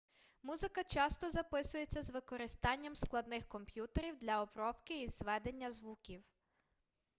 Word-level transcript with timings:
музика 0.43 0.83
часто 0.83 1.29
записується 1.29 2.03
з 2.03 2.09
використанням 2.09 2.95
складних 2.95 3.47
комп'ютерів 3.47 4.17
для 4.17 4.41
обробки 4.41 5.03
і 5.03 5.07
зведення 5.07 5.71
звуків 5.71 6.23